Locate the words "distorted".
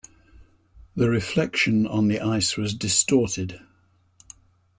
2.73-3.59